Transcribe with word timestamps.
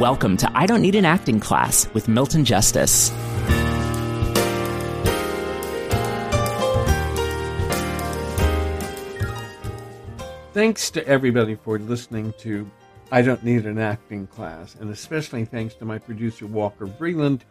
Welcome 0.00 0.38
to 0.38 0.50
I 0.54 0.64
Don't 0.64 0.80
Need 0.80 0.94
an 0.94 1.04
Acting 1.04 1.40
Class 1.40 1.86
with 1.92 2.08
Milton 2.08 2.42
Justice. 2.42 3.10
Thanks 10.54 10.90
to 10.92 11.06
everybody 11.06 11.54
for 11.54 11.78
listening 11.78 12.32
to 12.38 12.66
I 13.12 13.20
Don't 13.20 13.44
Need 13.44 13.66
an 13.66 13.78
Acting 13.78 14.26
Class, 14.28 14.74
and 14.80 14.90
especially 14.90 15.44
thanks 15.44 15.74
to 15.74 15.84
my 15.84 15.98
producer 15.98 16.46
Walker 16.46 16.86
Vreeland, 16.86 17.42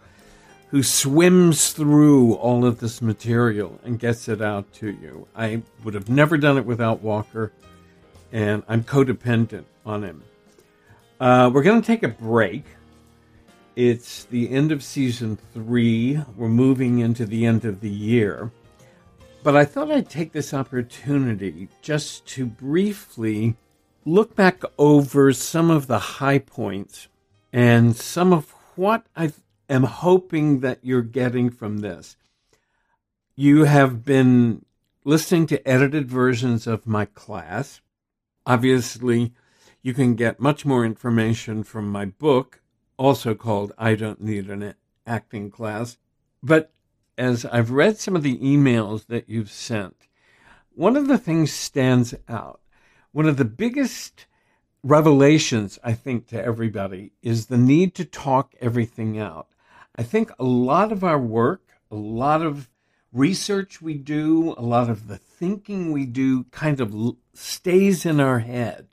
who 0.72 0.82
swims 0.82 1.72
through 1.72 2.34
all 2.34 2.66
of 2.66 2.80
this 2.80 3.00
material 3.00 3.80
and 3.84 4.00
gets 4.00 4.28
it 4.28 4.42
out 4.42 4.74
to 4.74 4.90
you. 4.90 5.28
I 5.36 5.62
would 5.84 5.94
have 5.94 6.10
never 6.10 6.36
done 6.36 6.58
it 6.58 6.66
without 6.66 7.04
Walker, 7.04 7.52
and 8.32 8.64
I'm 8.68 8.84
codependent 8.84 9.66
on 9.86 10.04
him. 10.04 10.24
Uh, 11.20 11.52
we're 11.54 11.64
going 11.64 11.82
to 11.82 11.86
take 11.86 12.04
a 12.04 12.08
break. 12.08 12.64
It's 13.76 14.24
the 14.26 14.50
end 14.50 14.72
of 14.72 14.82
season 14.82 15.38
three. 15.54 16.22
We're 16.38 16.48
moving 16.48 17.00
into 17.00 17.26
the 17.26 17.46
end 17.46 17.66
of 17.66 17.82
the 17.82 17.90
year. 17.90 18.52
But 19.44 19.58
I 19.58 19.66
thought 19.66 19.92
I'd 19.92 20.10
take 20.10 20.32
this 20.32 20.54
opportunity 20.54 21.68
just 21.82 22.26
to 22.28 22.46
briefly 22.46 23.58
look 24.06 24.34
back 24.34 24.64
over 24.78 25.34
some 25.34 25.70
of 25.70 25.88
the 25.88 26.00
high 26.00 26.40
points 26.40 27.10
and 27.52 27.98
some 27.98 28.32
of 28.32 28.52
what 28.76 29.06
I 29.14 29.34
am 29.70 29.84
hoping 29.84 30.62
that 30.62 30.80
you're 30.84 31.02
getting 31.02 31.50
from 31.50 31.80
this. 31.80 32.16
You 33.36 33.66
have 33.66 34.06
been 34.06 34.66
listening 35.04 35.48
to 35.48 35.68
edited 35.68 36.08
versions 36.08 36.66
of 36.66 36.88
my 36.88 37.06
class. 37.06 37.82
Obviously, 38.46 39.34
you 39.82 39.94
can 39.94 40.16
get 40.16 40.40
much 40.40 40.66
more 40.66 40.86
information 40.86 41.64
from 41.64 41.90
my 41.90 42.06
book, 42.06 42.62
also 42.98 43.34
called 43.34 43.72
I 43.78 43.96
Don't 43.96 44.22
Need 44.22 44.50
an 44.50 44.74
Acting 45.06 45.50
Class. 45.50 45.98
But 46.44 46.72
as 47.18 47.46
I've 47.46 47.72
read 47.72 47.98
some 47.98 48.16
of 48.16 48.24
the 48.24 48.38
emails 48.38 49.08
that 49.08 49.30
you've 49.30 49.52
sent, 49.52 50.08
one 50.74 50.96
of 50.96 51.08
the 51.08 51.18
things 51.18 51.52
stands 51.52 52.14
out. 52.28 52.62
One 53.12 53.26
of 53.26 53.38
the 53.38 53.46
biggest 53.46 54.26
revelations, 54.84 55.80
I 55.84 55.94
think, 55.94 56.28
to 56.28 56.44
everybody 56.44 57.12
is 57.22 57.48
the 57.48 57.58
need 57.58 57.96
to 57.96 58.06
talk 58.06 58.54
everything 58.62 59.20
out. 59.20 59.48
I 59.96 60.04
think 60.04 60.32
a 60.40 60.44
lot 60.44 60.92
of 60.92 61.04
our 61.04 61.20
work, 61.20 61.74
a 61.92 61.96
lot 61.96 62.42
of 62.42 62.70
research 63.12 63.82
we 63.82 63.96
do, 63.96 64.54
a 64.58 64.62
lot 64.62 64.90
of 64.90 65.08
the 65.08 65.18
thinking 65.18 65.92
we 65.92 66.06
do 66.06 66.44
kind 66.46 66.80
of 66.80 66.96
stays 67.34 68.06
in 68.06 68.20
our 68.20 68.40
head. 68.40 68.88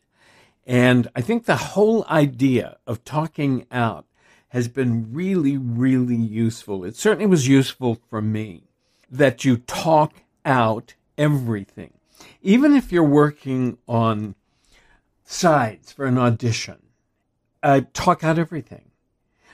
And 0.66 1.08
I 1.14 1.20
think 1.20 1.44
the 1.44 1.56
whole 1.56 2.04
idea 2.08 2.78
of 2.86 3.04
talking 3.04 3.66
out 3.70 4.04
has 4.48 4.66
been 4.66 5.12
really, 5.12 5.56
really 5.56 6.16
useful. 6.16 6.84
It 6.84 6.96
certainly 6.96 7.26
was 7.26 7.46
useful 7.46 7.98
for 8.10 8.20
me 8.20 8.64
that 9.10 9.44
you 9.44 9.58
talk 9.58 10.14
out 10.44 10.94
everything. 11.16 11.92
Even 12.42 12.74
if 12.74 12.90
you're 12.90 13.04
working 13.04 13.78
on 13.86 14.34
sides 15.24 15.92
for 15.92 16.06
an 16.06 16.18
audition, 16.18 16.78
uh, 17.62 17.82
talk 17.92 18.24
out 18.24 18.38
everything. 18.38 18.90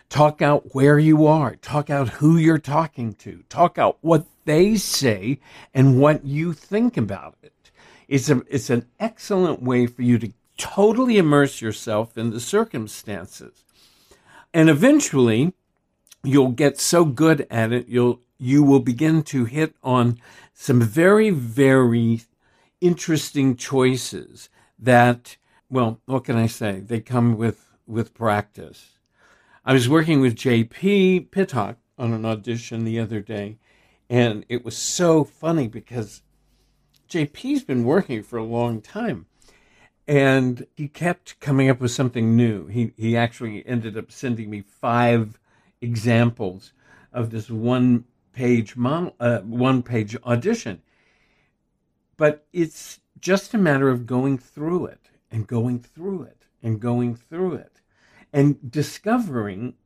Talk 0.08 0.42
out 0.42 0.74
where 0.74 0.98
you 0.98 1.26
are. 1.26 1.56
Talk 1.56 1.88
out 1.88 2.08
who 2.08 2.36
you're 2.36 2.58
talking 2.58 3.14
to. 3.14 3.42
Talk 3.48 3.78
out 3.78 3.96
what 4.02 4.26
they 4.44 4.76
say 4.76 5.40
and 5.72 5.98
what 5.98 6.24
you 6.24 6.52
think 6.52 6.96
about 6.96 7.36
it. 7.42 7.70
It's, 8.08 8.28
a, 8.28 8.42
it's 8.48 8.68
an 8.68 8.86
excellent 9.00 9.62
way 9.62 9.86
for 9.86 10.02
you 10.02 10.18
to 10.18 10.32
totally 10.56 11.18
immerse 11.18 11.60
yourself 11.60 12.16
in 12.16 12.30
the 12.30 12.40
circumstances. 12.40 13.64
And 14.54 14.68
eventually, 14.68 15.54
you'll 16.22 16.52
get 16.52 16.78
so 16.78 17.04
good 17.04 17.46
at 17.50 17.72
it, 17.72 17.88
you'll 17.88 18.20
you 18.38 18.62
will 18.64 18.80
begin 18.80 19.22
to 19.22 19.44
hit 19.44 19.76
on 19.84 20.18
some 20.52 20.80
very, 20.80 21.30
very 21.30 22.22
interesting 22.80 23.54
choices 23.54 24.48
that, 24.76 25.36
well, 25.70 26.00
what 26.06 26.24
can 26.24 26.36
I 26.36 26.48
say? 26.48 26.80
They 26.80 27.00
come 27.00 27.36
with 27.36 27.70
with 27.86 28.14
practice. 28.14 28.98
I 29.64 29.72
was 29.72 29.88
working 29.88 30.20
with 30.20 30.34
J.P. 30.34 31.20
Pittock 31.30 31.76
on 31.96 32.12
an 32.12 32.24
audition 32.24 32.84
the 32.84 32.98
other 32.98 33.20
day, 33.20 33.58
and 34.10 34.44
it 34.48 34.64
was 34.64 34.76
so 34.76 35.22
funny 35.22 35.68
because 35.68 36.22
JP's 37.08 37.62
been 37.62 37.84
working 37.84 38.22
for 38.22 38.38
a 38.38 38.44
long 38.44 38.80
time 38.80 39.26
and 40.12 40.66
he 40.76 40.88
kept 40.88 41.40
coming 41.40 41.70
up 41.70 41.80
with 41.80 41.90
something 41.90 42.36
new. 42.36 42.66
He 42.66 42.92
he 42.98 43.16
actually 43.16 43.66
ended 43.66 43.96
up 43.96 44.12
sending 44.12 44.50
me 44.50 44.60
five 44.60 45.40
examples 45.80 46.74
of 47.14 47.30
this 47.30 47.48
one 47.48 48.04
page 48.34 48.76
mon- 48.76 49.12
uh, 49.18 49.38
one 49.38 49.82
page 49.82 50.14
audition. 50.26 50.82
But 52.18 52.44
it's 52.52 53.00
just 53.20 53.54
a 53.54 53.58
matter 53.58 53.88
of 53.88 54.04
going 54.04 54.36
through 54.36 54.84
it 54.84 55.08
and 55.30 55.46
going 55.46 55.80
through 55.80 56.24
it 56.24 56.44
and 56.62 56.78
going 56.78 57.14
through 57.14 57.54
it 57.54 57.80
and 58.34 58.70
discovering 58.70 59.76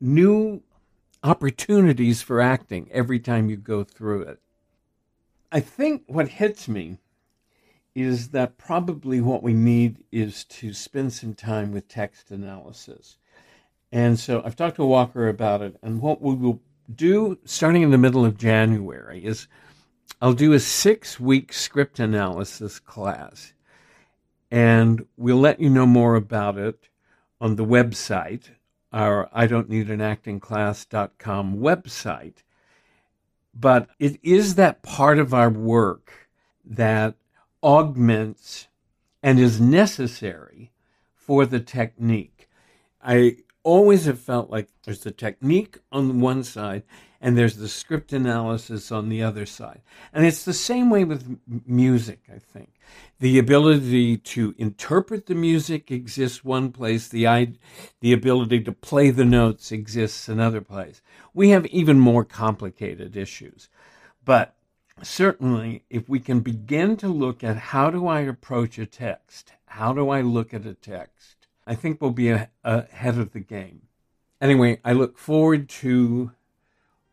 new 0.00 0.62
opportunities 1.22 2.22
for 2.22 2.40
acting 2.40 2.88
every 2.90 3.20
time 3.20 3.50
you 3.50 3.58
go 3.58 3.84
through 3.84 4.22
it. 4.22 4.40
I 5.52 5.60
think 5.60 6.04
what 6.06 6.28
hits 6.28 6.68
me 6.68 7.00
is 7.94 8.28
that 8.28 8.58
probably 8.58 9.20
what 9.20 9.42
we 9.42 9.52
need 9.52 10.02
is 10.10 10.44
to 10.44 10.72
spend 10.72 11.12
some 11.12 11.34
time 11.34 11.72
with 11.72 11.88
text 11.88 12.30
analysis. 12.30 13.18
And 13.92 14.18
so 14.18 14.42
I've 14.44 14.56
talked 14.56 14.76
to 14.76 14.84
Walker 14.84 15.28
about 15.28 15.62
it. 15.62 15.76
And 15.82 16.00
what 16.02 16.20
we 16.20 16.34
will 16.34 16.60
do 16.92 17.38
starting 17.44 17.82
in 17.82 17.90
the 17.90 17.98
middle 17.98 18.24
of 18.24 18.36
January 18.36 19.24
is 19.24 19.46
I'll 20.20 20.32
do 20.32 20.52
a 20.52 20.60
six 20.60 21.20
week 21.20 21.52
script 21.52 22.00
analysis 22.00 22.80
class. 22.80 23.52
And 24.50 25.06
we'll 25.16 25.38
let 25.38 25.60
you 25.60 25.70
know 25.70 25.86
more 25.86 26.16
about 26.16 26.58
it 26.58 26.88
on 27.40 27.56
the 27.56 27.64
website, 27.64 28.50
our 28.92 29.28
I 29.32 29.46
don't 29.46 29.68
need 29.68 29.90
an 29.90 30.00
acting 30.00 30.40
class.com 30.40 31.58
website. 31.58 32.36
But 33.54 33.88
it 33.98 34.18
is 34.22 34.56
that 34.56 34.82
part 34.82 35.18
of 35.18 35.34
our 35.34 35.50
work 35.50 36.28
that 36.64 37.14
augments 37.64 38.68
and 39.22 39.40
is 39.40 39.60
necessary 39.60 40.70
for 41.14 41.46
the 41.46 41.60
technique. 41.60 42.48
I 43.02 43.38
always 43.62 44.04
have 44.04 44.20
felt 44.20 44.50
like 44.50 44.68
there's 44.84 45.00
the 45.00 45.10
technique 45.10 45.78
on 45.90 46.20
one 46.20 46.44
side 46.44 46.82
and 47.20 47.38
there's 47.38 47.56
the 47.56 47.68
script 47.68 48.12
analysis 48.12 48.92
on 48.92 49.08
the 49.08 49.22
other 49.22 49.46
side. 49.46 49.80
And 50.12 50.26
it's 50.26 50.44
the 50.44 50.52
same 50.52 50.90
way 50.90 51.04
with 51.04 51.38
music, 51.66 52.20
I 52.30 52.38
think. 52.38 52.74
The 53.18 53.38
ability 53.38 54.18
to 54.18 54.54
interpret 54.58 55.24
the 55.24 55.34
music 55.34 55.90
exists 55.90 56.44
one 56.44 56.70
place, 56.70 57.08
the, 57.08 57.56
the 58.00 58.12
ability 58.12 58.60
to 58.64 58.72
play 58.72 59.08
the 59.08 59.24
notes 59.24 59.72
exists 59.72 60.28
another 60.28 60.60
place. 60.60 61.00
We 61.32 61.48
have 61.50 61.64
even 61.66 61.98
more 61.98 62.24
complicated 62.26 63.16
issues. 63.16 63.70
But 64.22 64.53
certainly, 65.02 65.84
if 65.90 66.08
we 66.08 66.20
can 66.20 66.40
begin 66.40 66.96
to 66.98 67.08
look 67.08 67.42
at 67.42 67.56
how 67.56 67.90
do 67.90 68.06
I 68.06 68.20
approach 68.20 68.78
a 68.78 68.86
text, 68.86 69.52
how 69.66 69.92
do 69.92 70.10
I 70.10 70.20
look 70.20 70.54
at 70.54 70.66
a 70.66 70.74
text, 70.74 71.46
I 71.66 71.74
think 71.74 72.00
we'll 72.00 72.10
be 72.10 72.28
ahead 72.28 73.18
of 73.18 73.32
the 73.32 73.40
game. 73.40 73.82
Anyway, 74.40 74.80
I 74.84 74.92
look 74.92 75.18
forward 75.18 75.68
to 75.70 76.32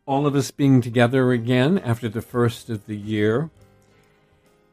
all 0.06 0.26
of 0.26 0.34
us 0.34 0.50
being 0.50 0.80
together 0.80 1.32
again 1.32 1.78
after 1.78 2.08
the 2.08 2.22
first 2.22 2.68
of 2.68 2.86
the 2.86 2.96
year. 2.96 3.50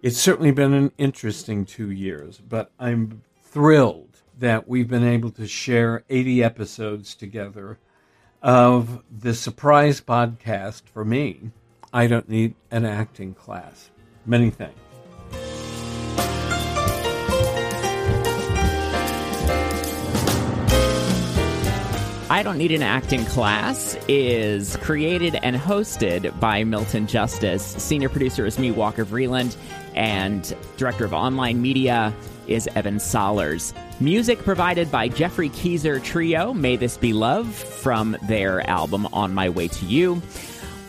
It's 0.01 0.17
certainly 0.19 0.51
been 0.51 0.73
an 0.73 0.91
interesting 0.97 1.65
two 1.65 1.91
years, 1.91 2.37
but 2.37 2.71
I'm 2.79 3.21
thrilled 3.43 4.21
that 4.37 4.67
we've 4.67 4.87
been 4.87 5.05
able 5.05 5.31
to 5.31 5.47
share 5.47 6.03
80 6.09 6.43
episodes 6.43 7.15
together 7.15 7.77
of 8.41 9.03
the 9.11 9.33
surprise 9.33 9.99
podcast 9.99 10.83
for 10.83 11.03
me 11.03 11.51
I 11.91 12.07
don't 12.07 12.29
need 12.29 12.55
an 12.71 12.85
acting 12.85 13.33
class. 13.33 13.89
Many 14.25 14.51
thanks. 14.51 14.79
I 22.31 22.43
Don't 22.43 22.59
Need 22.59 22.71
an 22.73 22.83
Acting 22.83 23.25
Class 23.25 23.97
is 24.07 24.77
created 24.77 25.39
and 25.41 25.55
hosted 25.55 26.39
by 26.39 26.63
Milton 26.63 27.07
Justice. 27.07 27.63
Senior 27.63 28.07
producer 28.07 28.45
is 28.45 28.59
me, 28.59 28.69
Walker 28.69 29.03
Vreeland, 29.03 29.55
and 29.95 30.55
director 30.77 31.05
of 31.05 31.13
online 31.13 31.59
media 31.59 32.13
is 32.45 32.69
Evan 32.75 32.97
Solers. 32.97 33.73
Music 33.99 34.37
provided 34.43 34.91
by 34.91 35.07
Geoffrey 35.07 35.49
Keezer 35.49 36.03
Trio, 36.03 36.53
May 36.53 36.75
This 36.75 36.97
Be 36.97 37.13
Love, 37.13 37.51
from 37.51 38.15
their 38.27 38.61
album 38.69 39.07
On 39.11 39.33
My 39.33 39.49
Way 39.49 39.67
to 39.67 39.85
You. 39.87 40.21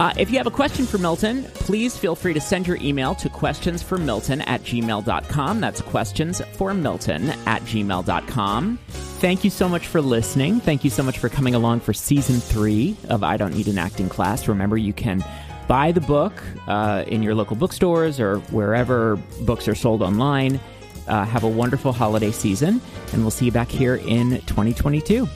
Uh, 0.01 0.15
if 0.17 0.31
you 0.31 0.39
have 0.39 0.47
a 0.47 0.51
question 0.51 0.87
for 0.87 0.97
Milton, 0.97 1.45
please 1.53 1.95
feel 1.95 2.15
free 2.15 2.33
to 2.33 2.41
send 2.41 2.67
your 2.67 2.79
email 2.79 3.15
to 3.15 3.29
questionsformilton 3.29 4.43
at 4.47 4.63
gmail.com. 4.63 5.61
That's 5.61 5.83
questions 5.83 6.41
for 6.55 6.73
Milton 6.73 7.29
at 7.45 7.61
gmail.com. 7.65 8.79
thank 8.89 9.45
you 9.45 9.51
so 9.51 9.69
much 9.69 9.87
for 9.87 10.01
listening. 10.01 10.59
Thank 10.59 10.85
you 10.85 10.89
so 10.89 11.03
much 11.03 11.19
for 11.19 11.29
coming 11.29 11.55
along 11.55 11.81
for 11.81 11.93
season 11.93 12.41
three 12.41 12.97
of 13.11 13.23
I 13.23 13.37
Don't 13.37 13.55
Need 13.55 13.69
an 13.69 13.77
Acting 13.77 14.09
Class. 14.09 14.49
Remember, 14.49 14.79
you 14.79 14.95
can 14.95 15.23
buy 15.69 15.93
the 15.93 16.01
book 16.01 16.33
uh, 16.67 17.05
in 17.07 17.23
your 17.23 17.35
local 17.35 17.55
bookstores 17.55 18.19
or 18.19 18.39
wherever 18.53 19.17
books 19.43 19.69
are 19.69 19.75
sold 19.75 20.01
online. 20.01 20.59
Uh, 21.09 21.27
have 21.27 21.45
a 21.45 21.49
wonderful 21.49 21.93
holiday 21.93 22.31
season, 22.31 22.81
and 23.13 23.21
we'll 23.21 23.31
see 23.31 23.45
you 23.45 23.53
back 23.53 23.69
here 23.69 23.97
in 23.97 24.41
2022. 24.47 25.29